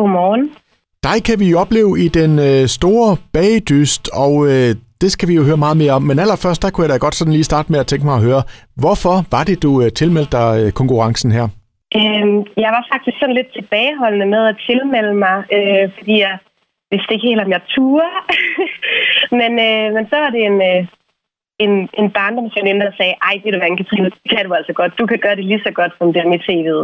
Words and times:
Godmorgen. 0.00 0.44
Dig 1.08 1.18
kan 1.26 1.36
vi 1.42 1.46
jo 1.52 1.56
opleve 1.64 1.92
i 2.04 2.08
den 2.20 2.32
øh, 2.48 2.62
store 2.78 3.10
bagedyst, 3.36 4.04
og 4.24 4.34
øh, 4.50 4.70
det 5.02 5.10
skal 5.14 5.28
vi 5.30 5.34
jo 5.38 5.42
høre 5.48 5.64
meget 5.64 5.78
mere 5.82 5.92
om. 5.98 6.02
Men 6.10 6.16
allerførst, 6.24 6.62
der 6.62 6.70
kunne 6.70 6.84
jeg 6.84 6.92
da 6.92 7.04
godt 7.06 7.16
sådan 7.18 7.36
lige 7.36 7.50
starte 7.50 7.72
med 7.72 7.80
at 7.80 7.88
tænke 7.90 8.06
mig 8.06 8.16
at 8.18 8.26
høre, 8.28 8.42
hvorfor 8.82 9.16
var 9.34 9.44
det, 9.48 9.56
du 9.64 9.70
øh, 9.82 9.88
tilmeldte 10.00 10.32
dig 10.38 10.50
øh, 10.60 10.68
konkurrencen 10.80 11.30
her? 11.38 11.46
Øhm, 11.98 12.38
jeg 12.64 12.70
var 12.76 12.82
faktisk 12.92 13.16
sådan 13.18 13.38
lidt 13.38 13.50
tilbageholdende 13.58 14.28
med 14.34 14.42
at 14.50 14.56
tilmelde 14.68 15.14
mig, 15.26 15.36
øh, 15.56 15.84
fordi 15.96 16.14
jeg 16.26 16.34
vidste 16.90 17.12
ikke 17.14 17.28
helt, 17.28 17.44
om 17.44 17.50
jeg 17.56 17.62
turde. 17.74 18.10
men, 19.40 19.52
øh, 19.68 19.86
men 19.96 20.04
så 20.10 20.16
var 20.22 20.30
det 20.36 20.42
en, 20.50 20.58
øh, 20.70 20.82
en, 21.64 21.72
en 22.00 22.08
barndomsveninde, 22.18 22.86
der 22.86 22.94
sagde, 22.96 23.14
ej, 23.28 23.34
det 23.42 23.52
du 23.52 23.58
hvad, 23.58 23.76
Katrine, 23.80 24.10
det 24.22 24.30
kan 24.32 24.46
du 24.46 24.52
altså 24.60 24.72
godt. 24.80 24.98
Du 25.00 25.06
kan 25.10 25.18
gøre 25.24 25.36
det 25.36 25.44
lige 25.44 25.66
så 25.66 25.72
godt, 25.80 25.92
som 25.98 26.06
det 26.12 26.20
er 26.20 26.32
med 26.32 26.40
tv'et. 26.46 26.82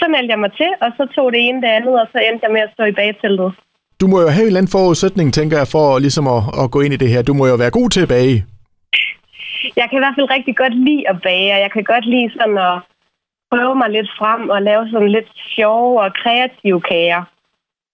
Så 0.00 0.04
meldte 0.14 0.30
jeg 0.34 0.40
mig 0.44 0.52
til, 0.60 0.70
og 0.84 0.90
så 0.96 1.02
tog 1.16 1.26
det 1.32 1.40
ene 1.48 1.60
det 1.64 1.70
andet, 1.78 1.94
og 2.02 2.06
så 2.12 2.18
endte 2.26 2.44
jeg 2.46 2.52
med 2.52 2.60
at 2.66 2.70
stå 2.74 2.84
i 2.84 2.92
bagteltet. 2.92 3.50
Du 4.00 4.06
må 4.06 4.16
jo 4.20 4.28
have 4.28 4.42
en 4.42 4.46
eller 4.46 4.60
anden 4.60 4.76
forudsætning, 4.78 5.34
tænker 5.34 5.56
jeg, 5.58 5.68
for 5.68 5.98
ligesom 5.98 6.26
at, 6.36 6.42
at 6.62 6.70
gå 6.74 6.78
ind 6.80 6.94
i 6.94 7.02
det 7.02 7.08
her. 7.08 7.22
Du 7.22 7.34
må 7.34 7.46
jo 7.46 7.54
være 7.54 7.70
god 7.78 7.88
til 7.90 8.02
at 8.06 8.08
bage. 8.16 8.36
Jeg 9.80 9.86
kan 9.88 9.98
i 9.98 10.02
hvert 10.04 10.16
fald 10.18 10.30
rigtig 10.36 10.56
godt 10.62 10.74
lide 10.86 11.08
at 11.12 11.16
bage, 11.22 11.52
og 11.54 11.60
jeg 11.64 11.70
kan 11.74 11.84
godt 11.92 12.06
lide 12.14 12.30
sådan 12.38 12.58
at 12.70 12.76
prøve 13.52 13.74
mig 13.80 13.88
lidt 13.90 14.10
frem 14.18 14.42
og 14.54 14.62
lave 14.62 14.82
sådan 14.92 15.10
lidt 15.16 15.30
sjove 15.56 16.00
og 16.02 16.10
kreative 16.22 16.80
kager. 16.90 17.22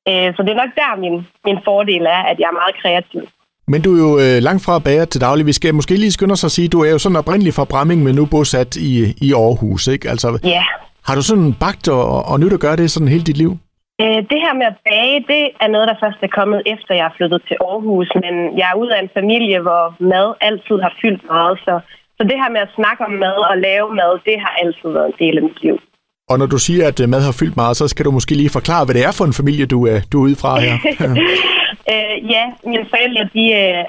Øh, 0.08 0.28
så 0.34 0.40
det 0.44 0.50
er 0.52 0.62
nok 0.62 0.72
der, 0.82 1.00
min, 1.04 1.16
min 1.48 1.58
fordel 1.64 2.02
er, 2.16 2.22
at 2.30 2.36
jeg 2.38 2.48
er 2.52 2.58
meget 2.62 2.74
kreativ. 2.82 3.22
Men 3.72 3.82
du 3.82 3.90
er 3.96 4.00
jo 4.06 4.12
øh, 4.24 4.36
langt 4.48 4.64
fra 4.64 4.78
bager 4.78 5.04
til 5.04 5.20
daglig. 5.20 5.46
Vi 5.46 5.52
skal 5.52 5.74
måske 5.74 5.94
lige 5.94 6.12
skynde 6.12 6.32
os 6.32 6.44
at 6.44 6.50
sige, 6.50 6.66
at 6.66 6.72
du 6.72 6.80
er 6.80 6.90
jo 6.90 6.98
sådan 6.98 7.16
oprindelig 7.16 7.54
fra 7.54 7.64
Bramming, 7.64 8.02
men 8.02 8.14
nu 8.14 8.26
bosat 8.26 8.76
i, 8.76 8.92
i 9.26 9.32
Aarhus, 9.32 9.86
ikke? 9.86 10.10
Altså, 10.10 10.38
Ja. 10.44 10.64
Har 11.06 11.14
du 11.14 11.22
sådan 11.22 11.52
bagt 11.64 11.88
og, 11.88 12.04
og 12.30 12.40
nyt 12.40 12.52
at 12.52 12.64
gøre 12.66 12.76
det 12.76 12.90
sådan 12.90 13.08
hele 13.14 13.24
dit 13.30 13.38
liv? 13.42 13.52
Øh, 14.02 14.20
det 14.30 14.38
her 14.44 14.54
med 14.60 14.66
at 14.72 14.78
bage, 14.90 15.18
det 15.32 15.44
er 15.64 15.68
noget, 15.74 15.86
der 15.90 16.02
først 16.04 16.20
er 16.22 16.36
kommet 16.38 16.60
efter, 16.74 16.90
jeg 17.00 17.06
er 17.10 17.16
flyttet 17.18 17.40
til 17.48 17.56
Aarhus. 17.68 18.10
Men 18.24 18.34
jeg 18.58 18.66
er 18.70 18.80
ud 18.82 18.90
af 18.94 18.98
en 19.02 19.10
familie, 19.18 19.58
hvor 19.66 19.84
mad 20.12 20.28
altid 20.48 20.76
har 20.86 20.92
fyldt 21.02 21.24
meget. 21.34 21.54
Så, 21.66 21.74
så 22.16 22.22
det 22.30 22.36
her 22.42 22.50
med 22.56 22.60
at 22.66 22.74
snakke 22.78 23.00
om 23.08 23.12
mad 23.24 23.36
og 23.50 23.56
lave 23.68 23.88
mad, 24.00 24.12
det 24.28 24.36
har 24.44 24.52
altid 24.62 24.88
været 24.96 25.08
en 25.12 25.18
del 25.22 25.34
af 25.38 25.42
mit 25.48 25.62
liv. 25.62 25.76
Og 26.30 26.38
når 26.38 26.46
du 26.54 26.58
siger, 26.66 26.82
at 26.90 26.98
øh, 27.02 27.08
mad 27.14 27.22
har 27.28 27.36
fyldt 27.40 27.56
meget, 27.62 27.76
så 27.76 27.88
skal 27.88 28.04
du 28.04 28.10
måske 28.10 28.34
lige 28.34 28.56
forklare, 28.58 28.84
hvad 28.84 28.94
det 28.94 29.04
er 29.08 29.12
for 29.18 29.24
en 29.24 29.38
familie, 29.40 29.66
du 29.66 29.78
er, 29.92 29.98
du 30.12 30.14
er 30.18 30.24
ude 30.26 30.36
fra 30.42 30.52
her. 30.64 30.74
Øh, 31.92 32.30
ja, 32.30 32.44
mine 32.64 32.86
forældre, 32.92 33.22
de 33.34 33.44
øh, 33.62 33.84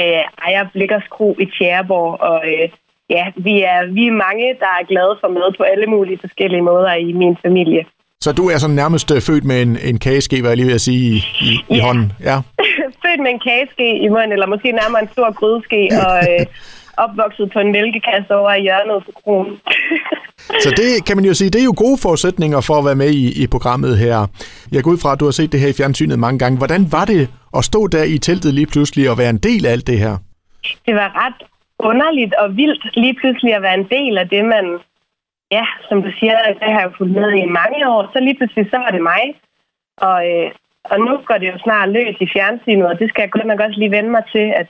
øh, 0.00 0.22
ejer 0.46 0.64
Blikkers 0.72 1.08
Kro 1.10 1.36
i 1.38 1.46
Tjæreborg, 1.54 2.20
og 2.20 2.40
øh, 2.52 2.68
ja, 3.10 3.24
vi 3.36 3.54
er, 3.72 3.80
vi 3.96 4.02
er 4.06 4.12
mange, 4.26 4.46
der 4.62 4.70
er 4.80 4.84
glade 4.92 5.14
for 5.20 5.28
mad 5.28 5.48
på 5.58 5.62
alle 5.72 5.86
mulige 5.86 6.18
forskellige 6.24 6.62
måder 6.62 6.92
i 6.94 7.12
min 7.12 7.36
familie. 7.46 7.82
så 8.24 8.32
du 8.32 8.44
er 8.52 8.58
sådan 8.58 8.76
nærmest 8.76 9.08
øh, 9.14 9.20
født 9.28 9.44
med 9.44 9.62
en, 9.62 9.72
en 9.90 9.98
kageske, 9.98 10.40
hvad 10.40 10.50
jeg 10.50 10.56
lige 10.56 10.66
vil 10.66 10.80
sige, 10.80 11.06
i, 11.16 11.16
i, 11.48 11.52
i 11.74 11.76
Ja. 11.76 11.82
hånden. 11.86 12.12
Ja. 12.30 12.36
Født 13.04 13.20
med 13.24 13.30
en 13.36 13.40
kageske 13.48 13.86
i 14.04 14.08
munden, 14.08 14.32
eller 14.32 14.46
måske 14.46 14.72
nærmere 14.72 15.02
en 15.02 15.08
stor 15.12 15.28
grydeske, 15.40 15.80
og 16.06 16.16
øh, 16.30 16.46
opvokset 17.04 17.50
på 17.52 17.58
en 17.64 17.72
mælkekasse 17.72 18.34
over 18.40 18.52
i 18.54 18.62
hjørnet 18.62 19.04
på 19.06 19.12
kronen. 19.24 19.56
Så 20.64 20.70
det 20.70 21.04
kan 21.06 21.16
man 21.16 21.24
jo 21.24 21.34
sige, 21.34 21.50
det 21.50 21.60
er 21.60 21.64
jo 21.64 21.74
gode 21.76 21.98
forudsætninger 22.02 22.60
for 22.60 22.74
at 22.78 22.84
være 22.84 22.94
med 22.94 23.10
i, 23.10 23.42
i 23.42 23.46
programmet 23.46 23.98
her. 23.98 24.26
Jeg 24.72 24.82
går 24.82 24.90
ud 24.90 24.98
fra, 24.98 25.12
at 25.12 25.20
du 25.20 25.24
har 25.24 25.32
set 25.32 25.52
det 25.52 25.60
her 25.60 25.68
i 25.68 25.72
fjernsynet 25.72 26.18
mange 26.18 26.38
gange. 26.38 26.58
Hvordan 26.58 26.92
var 26.92 27.04
det 27.04 27.28
at 27.56 27.64
stå 27.64 27.86
der 27.86 28.02
i 28.04 28.18
teltet 28.18 28.54
lige 28.54 28.66
pludselig 28.66 29.10
og 29.10 29.18
være 29.18 29.30
en 29.30 29.38
del 29.38 29.66
af 29.66 29.72
alt 29.72 29.86
det 29.86 29.98
her? 29.98 30.16
det 30.86 30.94
var 30.94 31.26
ret 31.26 31.38
underligt 31.90 32.34
og 32.34 32.56
vildt 32.56 32.96
lige 32.96 33.14
pludselig 33.14 33.54
at 33.54 33.62
være 33.62 33.74
en 33.74 33.88
del 33.96 34.18
af 34.18 34.28
det, 34.28 34.44
man, 34.44 34.78
ja, 35.50 35.64
som 35.88 36.02
du 36.02 36.10
siger, 36.18 36.36
det 36.62 36.72
har 36.74 36.80
jeg 36.80 36.92
fulgt 36.98 37.12
med 37.12 37.30
i 37.32 37.54
mange 37.60 37.88
år, 37.88 38.10
så 38.12 38.20
lige 38.20 38.36
pludselig 38.36 38.66
så 38.70 38.78
var 38.78 38.90
det 38.90 39.02
mig. 39.02 39.24
Og, 40.08 40.18
øh, 40.30 40.50
og 40.84 40.98
nu 41.00 41.12
går 41.26 41.38
det 41.38 41.48
jo 41.52 41.58
snart 41.58 41.88
løs 41.88 42.16
i 42.20 42.28
fjernsynet, 42.34 42.86
og 42.86 42.98
det 42.98 43.08
skal 43.08 43.22
jeg 43.22 43.30
godt 43.30 43.46
nok 43.46 43.60
også 43.60 43.78
lige 43.78 43.96
vende 43.96 44.10
mig 44.10 44.24
til, 44.32 44.46
at, 44.60 44.68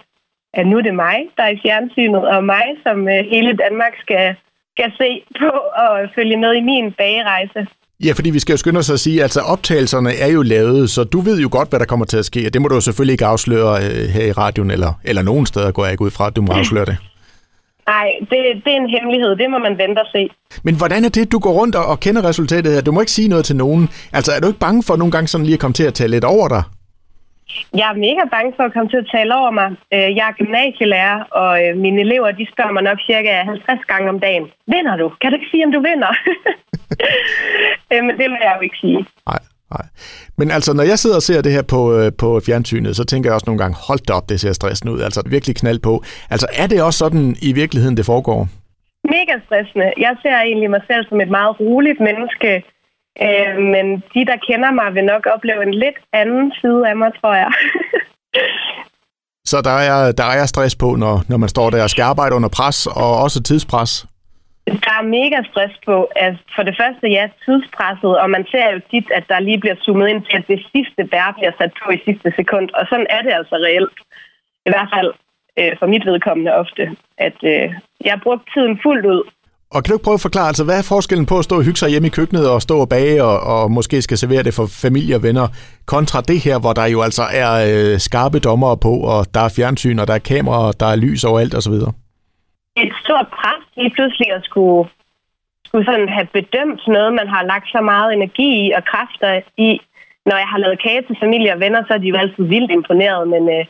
at 0.55 0.67
nu 0.67 0.77
er 0.79 0.83
det 0.83 0.95
mig, 0.95 1.19
der 1.37 1.43
er 1.43 1.49
i 1.49 1.63
fjernsynet, 1.65 2.29
og 2.29 2.45
mig, 2.45 2.67
som 2.87 3.09
øh, 3.09 3.25
hele 3.35 3.57
Danmark 3.57 3.95
skal, 4.01 4.37
skal 4.75 4.93
se 5.01 5.25
på 5.41 5.51
og 5.83 6.11
følge 6.15 6.37
med 6.37 6.53
i 6.55 6.61
min 6.61 6.93
bagerejse. 6.93 7.67
Ja, 8.05 8.13
fordi 8.13 8.31
vi 8.31 8.39
skal 8.39 8.53
jo 8.53 8.57
skynde 8.57 8.79
os 8.79 8.91
at 8.91 9.01
sige, 9.01 9.23
altså 9.23 9.41
optagelserne 9.41 10.15
er 10.15 10.27
jo 10.27 10.43
lavet, 10.43 10.91
så 10.91 11.05
du 11.05 11.21
ved 11.21 11.41
jo 11.41 11.49
godt, 11.53 11.69
hvad 11.69 11.81
der 11.81 11.87
kommer 11.87 12.07
til 12.07 12.17
at 12.17 12.25
ske, 12.25 12.47
og 12.47 12.55
det 12.55 12.63
må 12.63 12.69
du 12.69 12.75
jo 12.75 12.81
selvfølgelig 12.81 13.13
ikke 13.13 13.27
afsløre 13.27 13.85
øh, 13.85 14.09
her 14.09 14.25
i 14.25 14.33
radioen, 14.33 14.71
eller, 14.71 14.93
eller 15.05 15.23
nogen 15.23 15.47
steder 15.47 15.71
går 15.73 15.85
jeg 15.85 15.93
ikke 15.93 16.05
ud 16.05 16.11
fra, 16.11 16.27
at 16.27 16.37
du 16.37 16.43
må 16.43 16.53
afsløre 16.53 16.85
det. 16.85 16.97
Nej, 17.87 18.09
det, 18.21 18.39
det 18.65 18.73
er 18.73 18.81
en 18.85 18.91
hemmelighed. 18.91 19.37
Det 19.37 19.51
må 19.51 19.59
man 19.59 19.79
vente 19.79 19.99
og 19.99 20.07
se. 20.13 20.29
Men 20.63 20.75
hvordan 20.75 21.05
er 21.05 21.09
det, 21.09 21.33
du 21.33 21.39
går 21.39 21.53
rundt 21.53 21.75
og, 21.75 21.87
og 21.87 22.01
kender 22.01 22.25
resultatet 22.25 22.73
her? 22.73 22.81
Du 22.81 22.93
må 22.93 23.01
ikke 23.01 23.13
sige 23.13 23.29
noget 23.29 23.45
til 23.45 23.57
nogen. 23.57 23.89
Altså, 24.13 24.33
er 24.33 24.41
du 24.41 24.47
ikke 24.47 24.59
bange 24.59 24.83
for 24.83 24.97
nogle 24.97 25.13
gange 25.13 25.29
sådan 25.29 25.45
lige 25.45 25.55
at 25.55 25.61
komme 25.61 25.75
til 25.75 25.85
at 25.85 25.95
tale 25.95 26.11
lidt 26.11 26.25
over 26.25 26.49
dig? 26.49 26.63
Jeg 27.81 27.87
er 27.93 27.97
mega 28.07 28.25
bange 28.35 28.53
for 28.57 28.63
at 28.69 28.73
komme 28.75 28.89
til 28.91 28.97
at 29.03 29.09
tale 29.15 29.33
over 29.41 29.51
mig. 29.61 29.69
Øh, 29.95 30.09
Jeg 30.19 30.27
er 30.31 30.39
gymnasielærer, 30.41 31.19
og 31.43 31.53
øh, 31.65 31.77
mine 31.85 32.01
elever 32.01 32.31
de 32.31 32.47
spørger 32.53 32.73
mig 32.77 32.83
nok 32.83 32.99
cirka 33.11 33.43
50 33.43 33.81
gange 33.93 34.09
om 34.15 34.21
dagen. 34.21 34.45
Vinder 34.73 34.97
du? 34.97 35.07
Kan 35.21 35.31
du 35.31 35.37
ikke 35.39 35.51
sige, 35.53 35.65
om 35.67 35.73
du 35.73 35.81
vinder? 35.91 36.13
Øh, 37.93 38.05
Men 38.07 38.11
det 38.19 38.27
vil 38.31 38.39
jeg 38.47 38.53
jo 38.57 38.61
ikke 38.61 38.77
sige. 38.81 39.01
Nej, 39.31 39.39
nej. 39.75 39.85
Men 40.39 40.51
altså, 40.51 40.71
når 40.75 40.83
jeg 40.83 40.99
sidder 40.99 41.17
og 41.17 41.23
ser 41.23 41.43
det 41.43 41.53
her 41.53 41.63
på, 41.63 41.81
på 42.19 42.41
fjernsynet, 42.47 42.97
så 42.97 43.05
tænker 43.05 43.27
jeg 43.31 43.35
også 43.35 43.45
nogle 43.51 43.59
gange, 43.63 43.77
hold 43.89 43.99
da 44.07 44.13
op, 44.13 44.29
det 44.29 44.41
ser 44.41 44.53
stressende 44.53 44.93
ud. 44.93 45.01
Altså, 45.01 45.23
virkelig 45.27 45.57
knald 45.57 45.79
på. 45.79 46.03
Altså, 46.31 46.47
er 46.63 46.67
det 46.67 46.83
også 46.83 46.99
sådan 46.99 47.37
i 47.43 47.53
virkeligheden, 47.53 47.97
det 47.97 48.07
foregår? 48.07 48.41
Mega 49.17 49.35
stressende. 49.47 49.93
Jeg 50.07 50.17
ser 50.23 50.37
egentlig 50.49 50.71
mig 50.71 50.83
selv 50.91 51.05
som 51.09 51.21
et 51.21 51.31
meget 51.39 51.61
roligt 51.61 52.01
menneske. 52.01 52.51
Øh, 53.23 53.57
Men 53.75 53.87
de, 54.15 54.21
der 54.31 54.37
kender 54.49 54.71
mig, 54.71 54.95
vil 54.95 55.05
nok 55.05 55.27
opleve 55.35 55.63
en 55.63 55.75
lidt 55.75 55.99
anden 56.13 56.53
side 56.61 56.89
af 56.89 56.97
mig, 56.97 57.11
tror 57.21 57.35
jeg. 57.35 57.53
Så 59.45 59.57
der 59.69 59.77
er, 59.89 60.13
der 60.13 60.29
er 60.41 60.47
stress 60.47 60.77
på, 60.77 60.89
når, 61.03 61.15
når 61.29 61.37
man 61.37 61.49
står 61.49 61.71
der 61.71 61.83
og 61.83 61.91
skal 61.91 62.03
arbejde 62.03 62.35
under 62.35 62.49
pres, 62.59 62.87
og 62.87 63.11
også 63.25 63.43
tidspres. 63.43 64.07
Der 64.67 64.95
er 65.01 65.13
mega 65.19 65.39
stress 65.51 65.75
på. 65.87 65.97
Altså, 66.17 66.43
for 66.57 66.63
det 66.63 66.75
første, 66.81 67.07
ja, 67.09 67.25
tidspresset, 67.45 68.13
og 68.23 68.31
man 68.31 68.45
ser 68.51 68.67
jo 68.75 68.81
tit, 68.91 69.09
at 69.19 69.25
der 69.29 69.41
lige 69.41 69.61
bliver 69.61 69.77
zoomet 69.85 70.09
ind 70.09 70.23
til, 70.23 70.37
at 70.37 70.49
det 70.49 70.61
sidste 70.73 71.03
bær 71.13 71.35
bliver 71.39 71.53
sat 71.59 71.73
på 71.83 71.91
i 71.91 72.01
sidste 72.07 72.33
sekund. 72.37 72.71
Og 72.79 72.87
sådan 72.91 73.07
er 73.11 73.23
det 73.23 73.33
altså 73.39 73.55
reelt. 73.67 73.99
I 74.67 74.71
hvert 74.73 74.91
fald 74.95 75.11
øh, 75.59 75.73
for 75.79 75.87
mit 75.87 76.07
vedkommende 76.07 76.55
ofte, 76.63 76.83
at 77.19 77.39
øh, 77.53 77.67
jeg 78.05 78.13
har 78.15 78.23
brugt 78.27 78.45
tiden 78.55 78.81
fuldt 78.83 79.07
ud. 79.07 79.23
Og 79.75 79.79
kan 79.81 79.89
du 79.91 79.97
ikke 79.97 80.09
prøve 80.09 80.21
at 80.21 80.27
forklare, 80.29 80.49
altså, 80.53 80.65
hvad 80.65 80.79
er 80.79 80.91
forskellen 80.95 81.27
på 81.31 81.37
at 81.39 81.47
stå 81.49 81.55
og 81.61 81.65
hygge 81.67 81.81
sig 81.81 81.91
hjemme 81.91 82.09
i 82.09 82.17
køkkenet 82.19 82.47
og 82.55 82.59
stå 82.67 82.77
og 82.85 82.89
bage 82.95 83.19
og, 83.31 83.37
og 83.55 83.63
måske 83.79 83.97
skal 84.03 84.19
servere 84.19 84.43
det 84.47 84.55
for 84.59 84.67
familie 84.85 85.15
og 85.19 85.23
venner, 85.29 85.47
kontra 85.93 86.21
det 86.31 86.39
her, 86.47 86.57
hvor 86.63 86.73
der 86.79 86.87
jo 86.95 86.99
altså 87.07 87.25
er 87.43 87.53
øh, 87.71 87.99
skarpe 88.07 88.39
dommere 88.49 88.77
på, 88.87 88.93
og 89.13 89.21
der 89.35 89.43
er 89.45 89.55
fjernsyn, 89.57 89.99
og 89.99 90.07
der 90.09 90.15
er 90.15 90.29
kameraer, 90.33 90.69
og 90.71 90.81
der 90.81 90.89
er 90.93 91.03
lys 91.05 91.25
overalt 91.31 91.55
osv.? 91.59 91.77
Et 92.85 92.93
stort 93.03 93.29
pres 93.39 93.65
lige 93.77 93.95
pludselig 93.97 94.29
at 94.37 94.43
skulle, 94.49 94.83
skulle 95.67 95.87
sådan 95.91 96.09
have 96.17 96.29
bedømt 96.39 96.83
noget, 96.97 97.11
man 97.21 97.29
har 97.35 97.43
lagt 97.53 97.69
så 97.75 97.81
meget 97.93 98.09
energi 98.13 98.49
i 98.63 98.73
og 98.79 98.83
kræfter 98.91 99.41
i. 99.69 99.71
Når 100.29 100.37
jeg 100.43 100.49
har 100.53 100.59
lavet 100.59 100.83
kage 100.83 101.03
til 101.03 101.17
familie 101.25 101.53
og 101.55 101.61
venner, 101.61 101.83
så 101.87 101.93
er 101.95 101.99
de 102.03 102.13
jo 102.13 102.17
altid 102.17 102.45
vildt 102.55 102.71
imponeret, 102.71 103.29
men, 103.29 103.43
øh, 103.57 103.65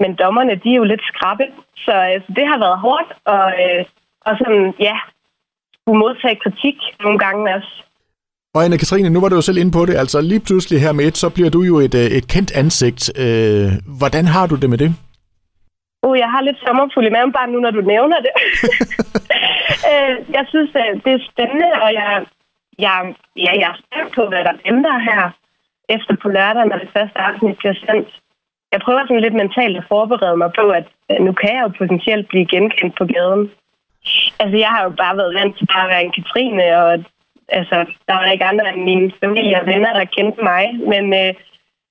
men 0.00 0.10
dommerne, 0.22 0.54
de 0.62 0.68
er 0.72 0.80
jo 0.82 0.84
lidt 0.92 1.04
skrappe. 1.12 1.46
Så, 1.84 1.94
øh, 2.08 2.16
så 2.24 2.30
det 2.38 2.46
har 2.52 2.58
været 2.64 2.78
hårdt, 2.86 3.10
og, 3.34 3.46
øh, 3.62 3.84
og 4.28 4.32
sådan, 4.40 4.74
ja, 4.88 4.96
skulle 5.86 6.04
modtage 6.06 6.36
kritik 6.44 6.78
nogle 7.04 7.18
gange 7.18 7.54
også. 7.56 7.72
Og 8.54 8.64
Anna-Katrine, 8.64 9.08
nu 9.08 9.20
var 9.20 9.28
du 9.28 9.36
jo 9.40 9.48
selv 9.48 9.58
inde 9.62 9.72
på 9.78 9.82
det, 9.88 9.94
altså 10.02 10.18
lige 10.20 10.44
pludselig 10.48 10.76
her 10.84 10.92
med 10.92 11.04
et, 11.08 11.16
så 11.16 11.28
bliver 11.34 11.50
du 11.56 11.60
jo 11.70 11.76
et, 11.86 11.94
øh, 12.02 12.08
et 12.18 12.26
kendt 12.34 12.50
ansigt. 12.62 13.02
Øh, 13.24 13.68
hvordan 14.00 14.24
har 14.34 14.46
du 14.50 14.56
det 14.62 14.68
med 14.72 14.78
det? 14.82 14.90
Uh, 16.06 16.18
jeg 16.22 16.30
har 16.34 16.40
lidt 16.48 16.58
sommerfuld 16.66 17.06
i 17.06 17.14
maven 17.16 17.32
bare 17.38 17.50
nu, 17.52 17.58
når 17.60 17.72
du 17.78 17.82
nævner 17.94 18.18
det. 18.26 18.32
øh, 19.90 20.14
jeg 20.36 20.44
synes, 20.52 20.70
at 20.74 20.94
det 21.04 21.12
er 21.18 21.26
spændende, 21.30 21.70
og 21.84 21.90
jeg, 21.98 22.08
jeg, 22.84 22.96
ja, 23.44 23.52
jeg 23.62 23.68
er 23.74 23.78
spændt 23.84 24.10
på, 24.16 24.22
hvad 24.30 24.42
der 24.48 24.54
venter 24.66 24.96
her 25.08 25.22
efter 25.96 26.14
på 26.22 26.28
lørdag, 26.36 26.64
når 26.66 26.78
det 26.82 26.94
første 26.96 27.18
afsnit 27.26 27.56
bliver 27.60 27.76
sendt. 27.86 28.08
Jeg 28.72 28.80
prøver 28.84 29.02
sådan 29.02 29.24
lidt 29.26 29.40
mentalt 29.42 29.76
at 29.80 29.88
forberede 29.92 30.36
mig 30.42 30.50
på, 30.60 30.64
at 30.78 30.86
øh, 31.10 31.18
nu 31.26 31.32
kan 31.40 31.50
jeg 31.54 31.62
jo 31.66 31.70
potentielt 31.80 32.26
blive 32.28 32.46
genkendt 32.54 32.94
på 32.98 33.04
gaden. 33.14 33.44
Altså, 34.40 34.56
jeg 34.64 34.70
har 34.74 34.82
jo 34.84 34.90
bare 35.02 35.16
været 35.16 35.36
vant 35.38 35.56
til 35.56 35.66
bare 35.72 35.84
at 35.84 35.92
være 35.92 36.04
en 36.04 36.16
Katrine, 36.16 36.64
og 36.82 36.90
altså, 37.58 37.76
der 38.08 38.14
var 38.14 38.24
ikke 38.34 38.44
andre 38.44 38.68
end 38.74 38.82
mine 38.90 39.12
familie 39.24 39.60
og 39.60 39.66
venner, 39.66 39.92
der 39.98 40.14
kendte 40.16 40.40
mig. 40.50 40.64
Men, 40.92 41.04
øh, 41.22 41.34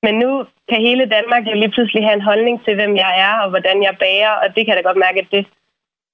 men 0.05 0.13
nu 0.23 0.31
kan 0.69 0.79
hele 0.87 1.05
Danmark 1.15 1.43
jo 1.49 1.55
lige 1.55 1.73
pludselig 1.75 2.03
have 2.03 2.17
en 2.19 2.29
holdning 2.29 2.55
til, 2.65 2.73
hvem 2.75 2.95
jeg 3.03 3.11
er 3.25 3.33
og 3.43 3.49
hvordan 3.49 3.77
jeg 3.83 3.93
bager, 3.99 4.33
og 4.43 4.47
det 4.55 4.61
kan 4.61 4.71
jeg 4.71 4.77
da 4.77 4.87
godt 4.89 5.03
mærke, 5.05 5.19
at 5.23 5.27
det, 5.31 5.45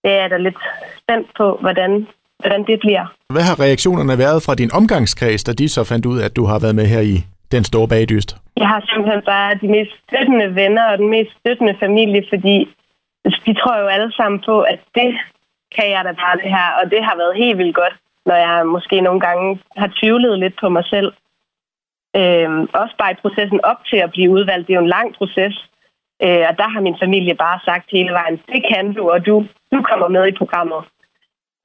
det 0.03 0.11
er 0.11 0.21
jeg 0.21 0.29
da 0.29 0.37
lidt 0.37 0.59
spændt 1.01 1.27
på, 1.37 1.45
hvordan, 1.61 2.07
hvordan 2.39 2.63
det 2.69 2.79
bliver. 2.79 3.05
Hvad 3.35 3.45
har 3.49 3.59
reaktionerne 3.65 4.17
været 4.17 4.43
fra 4.45 4.55
din 4.55 4.71
omgangskreds, 4.79 5.43
da 5.43 5.51
de 5.51 5.69
så 5.69 5.83
fandt 5.83 6.05
ud 6.05 6.21
at 6.21 6.35
du 6.35 6.43
har 6.45 6.59
været 6.59 6.75
med 6.75 6.87
her 6.93 7.01
i 7.13 7.15
den 7.51 7.63
store 7.63 7.87
bagdyst? 7.87 8.29
Jeg 8.57 8.67
har 8.67 8.81
simpelthen 8.89 9.21
bare 9.25 9.55
de 9.61 9.67
mest 9.67 9.91
støttende 10.03 10.55
venner 10.55 10.85
og 10.91 10.97
den 10.97 11.09
mest 11.09 11.31
støttende 11.39 11.75
familie, 11.79 12.23
fordi 12.29 12.55
de 13.45 13.53
tror 13.61 13.77
jo 13.83 13.87
alle 13.87 14.11
sammen 14.19 14.41
på, 14.45 14.61
at 14.61 14.79
det 14.95 15.11
kan 15.75 15.89
jeg 15.89 16.05
da 16.05 16.11
bare 16.11 16.35
det 16.35 16.49
her, 16.57 16.67
og 16.79 16.91
det 16.91 17.03
har 17.03 17.15
været 17.15 17.35
helt 17.43 17.57
vildt 17.57 17.75
godt, 17.75 17.95
når 18.25 18.35
jeg 18.35 18.67
måske 18.67 19.01
nogle 19.01 19.19
gange 19.19 19.59
har 19.77 19.89
tvivlet 19.99 20.39
lidt 20.39 20.55
på 20.59 20.69
mig 20.69 20.85
selv. 20.85 21.13
Øhm, 22.15 22.61
også 22.73 22.95
bare 22.97 23.11
i 23.11 23.21
processen 23.21 23.59
op 23.63 23.85
til 23.85 23.97
at 23.97 24.11
blive 24.11 24.31
udvalgt. 24.31 24.67
Det 24.67 24.73
er 24.73 24.77
jo 24.77 24.83
en 24.83 24.97
lang 24.97 25.15
proces. 25.15 25.55
Øh, 26.23 26.43
og 26.49 26.57
der 26.57 26.67
har 26.73 26.81
min 26.81 27.01
familie 27.03 27.35
bare 27.35 27.59
sagt 27.65 27.91
hele 27.91 28.11
vejen, 28.11 28.41
det 28.53 28.61
kan 28.71 28.93
du, 28.93 29.09
og 29.09 29.25
du, 29.25 29.45
du 29.71 29.81
kommer 29.81 30.07
med 30.07 30.27
i 30.27 30.37
programmet. 30.41 30.81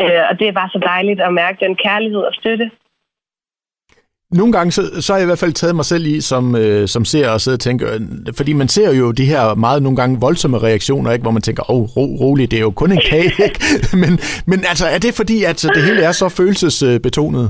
Øh, 0.02 0.22
og 0.30 0.38
det 0.38 0.48
er 0.48 0.52
bare 0.52 0.68
så 0.68 0.78
dejligt 0.78 1.20
at 1.20 1.34
mærke 1.34 1.64
den 1.64 1.76
kærlighed 1.76 2.22
og 2.22 2.34
støtte. 2.34 2.70
Nogle 4.30 4.52
gange, 4.52 4.72
så, 4.72 4.82
så 5.02 5.12
har 5.12 5.18
jeg 5.18 5.24
i 5.24 5.30
hvert 5.32 5.38
fald 5.38 5.52
taget 5.52 5.76
mig 5.76 5.84
selv 5.84 6.06
i, 6.06 6.20
som, 6.20 6.56
øh, 6.56 6.88
som 6.88 7.04
ser 7.04 7.30
og 7.30 7.40
sidder 7.40 7.56
og 7.56 7.60
tænker, 7.60 7.94
øh, 7.94 8.00
fordi 8.36 8.52
man 8.52 8.68
ser 8.68 8.90
jo 9.00 9.12
de 9.12 9.26
her 9.32 9.54
meget 9.54 9.82
nogle 9.82 9.96
gange 9.96 10.20
voldsomme 10.20 10.58
reaktioner, 10.58 11.12
ikke, 11.12 11.22
hvor 11.22 11.36
man 11.38 11.42
tænker, 11.42 11.70
åh, 11.70 11.76
oh, 11.76 11.84
ro, 11.96 12.04
roligt, 12.22 12.50
det 12.50 12.56
er 12.56 12.66
jo 12.68 12.70
kun 12.70 12.92
en 12.92 13.02
kage, 13.10 13.32
ikke? 13.48 13.60
men, 14.02 14.12
men 14.50 14.58
altså, 14.70 14.86
er 14.94 14.98
det 14.98 15.14
fordi, 15.14 15.44
at 15.44 15.58
det 15.74 15.82
hele 15.88 16.02
er 16.02 16.12
så 16.12 16.28
følelsesbetonet? 16.28 17.46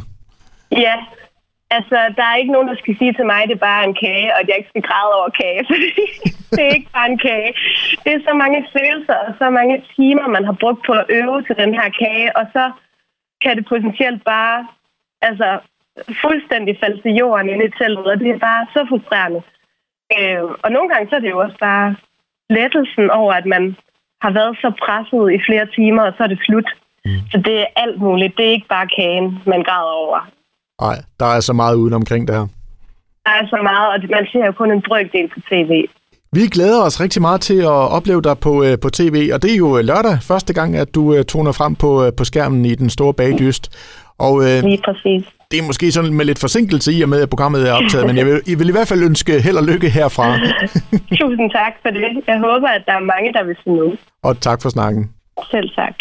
Ja, 0.73 0.97
altså, 1.71 1.99
der 2.17 2.25
er 2.31 2.37
ikke 2.37 2.53
nogen, 2.53 2.69
der 2.69 2.77
skal 2.83 2.95
sige 2.99 3.13
til 3.13 3.27
mig, 3.27 3.39
at 3.43 3.49
det 3.49 3.55
er 3.55 3.69
bare 3.73 3.85
en 3.89 3.97
kage, 4.05 4.29
og 4.33 4.41
at 4.41 4.49
jeg 4.49 4.57
ikke 4.59 4.73
skal 4.73 4.87
græde 4.89 5.13
over 5.19 5.31
kage, 5.41 5.63
fordi 5.71 5.89
det 6.55 6.63
er 6.69 6.75
ikke 6.79 6.93
bare 6.97 7.11
en 7.15 7.21
kage. 7.29 7.51
Det 8.05 8.11
er 8.13 8.21
så 8.29 8.33
mange 8.43 8.59
følelser 8.77 9.19
og 9.27 9.33
så 9.41 9.47
mange 9.59 9.77
timer, 9.97 10.27
man 10.37 10.45
har 10.49 10.57
brugt 10.63 10.81
på 10.87 10.93
at 11.01 11.07
øve 11.19 11.39
til 11.47 11.57
den 11.63 11.73
her 11.79 11.89
kage, 12.03 12.37
og 12.39 12.45
så 12.55 12.65
kan 13.43 13.57
det 13.57 13.65
potentielt 13.73 14.23
bare 14.35 14.57
altså, 15.29 15.49
fuldstændig 16.25 16.73
falde 16.83 17.03
til 17.03 17.13
jorden 17.21 17.49
inde 17.49 17.65
i 17.65 17.77
teltet, 17.79 18.07
og 18.13 18.19
det 18.21 18.31
er 18.31 18.39
bare 18.39 18.67
så 18.75 18.81
frustrerende. 18.89 19.41
Øh, 20.17 20.43
og 20.65 20.71
nogle 20.77 20.89
gange 20.91 21.09
så 21.09 21.15
er 21.17 21.21
det 21.21 21.31
jo 21.31 21.39
også 21.39 21.59
bare 21.61 21.97
lettelsen 22.51 23.11
over, 23.11 23.33
at 23.33 23.47
man 23.47 23.77
har 24.25 24.33
været 24.39 24.57
så 24.63 24.69
presset 24.85 25.25
i 25.37 25.39
flere 25.49 25.67
timer, 25.77 26.03
og 26.03 26.13
så 26.17 26.23
er 26.23 26.31
det 26.35 26.41
slut. 26.47 26.69
Mm. 27.05 27.11
Så 27.33 27.37
det 27.47 27.61
er 27.61 27.67
alt 27.77 27.99
muligt. 28.01 28.37
Det 28.37 28.47
er 28.47 28.51
ikke 28.51 28.73
bare 28.77 28.89
kagen, 28.99 29.27
man 29.47 29.63
græder 29.69 29.97
over. 30.05 30.21
Nej, 30.81 30.97
der 31.21 31.27
er 31.37 31.41
så 31.41 31.53
meget 31.53 31.75
uden 31.77 31.95
omkring 31.95 32.29
der. 32.29 32.41
Der 33.27 33.33
er 33.41 33.47
så 33.47 33.59
meget, 33.63 33.89
og 33.93 33.99
man 34.11 34.27
ser 34.33 34.47
jo 34.47 34.53
kun 34.53 34.73
en 34.73 34.83
brøkdel 34.83 35.29
på 35.29 35.41
tv. 35.51 35.73
Vi 36.33 36.41
glæder 36.57 36.83
os 36.83 37.01
rigtig 37.01 37.23
meget 37.23 37.41
til 37.41 37.61
at 37.61 37.87
opleve 37.97 38.23
dig 38.23 38.39
på, 38.39 38.65
øh, 38.65 38.79
på 38.83 38.89
tv, 38.91 39.31
og 39.35 39.43
det 39.43 39.53
er 39.53 39.57
jo 39.57 39.81
lørdag 39.91 40.17
første 40.23 40.53
gang, 40.55 40.77
at 40.77 40.95
du 40.95 41.15
øh, 41.15 41.25
toner 41.25 41.53
frem 41.53 41.75
på, 41.75 42.05
øh, 42.05 42.13
på 42.19 42.25
skærmen 42.25 42.65
i 42.65 42.75
den 42.75 42.91
store 42.91 43.15
bagdyst. 43.15 43.65
Og, 44.19 44.35
øh, 44.47 44.63
Lige 44.63 44.83
præcis. 44.85 45.36
Det 45.51 45.59
er 45.59 45.63
måske 45.63 45.93
sådan 45.93 46.15
med 46.15 46.25
lidt 46.25 46.39
forsinkelse 46.39 46.93
i 46.93 47.03
og 47.03 47.09
med, 47.09 47.23
at 47.23 47.31
programmet 47.31 47.69
er 47.69 47.73
optaget, 47.73 48.07
men 48.07 48.17
jeg 48.17 48.27
vil, 48.27 48.43
jeg 48.49 48.59
vil 48.59 48.69
i 48.69 48.73
hvert 48.73 48.89
fald 48.89 49.03
ønske 49.03 49.41
held 49.41 49.57
og 49.57 49.65
lykke 49.65 49.89
herfra. 49.91 50.27
Tusind 51.21 51.51
tak 51.51 51.73
for 51.83 51.91
det. 51.91 52.25
Jeg 52.27 52.39
håber, 52.39 52.69
at 52.69 52.83
der 52.87 52.93
er 52.93 53.05
mange, 53.15 53.33
der 53.33 53.45
vil 53.45 53.57
se 53.65 53.71
med. 53.71 53.97
Og 54.23 54.41
tak 54.41 54.63
for 54.63 54.69
snakken. 54.69 55.11
Selv 55.51 55.69
tak. 55.77 55.95